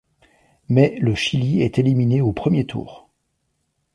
Mais 0.67 0.97
le 0.99 1.13
Chili 1.13 1.61
est 1.61 1.77
éliminé 1.77 2.21
au 2.21 2.31
premier 2.33 2.65
tour. 2.65 3.07